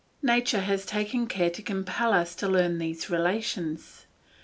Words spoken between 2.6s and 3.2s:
these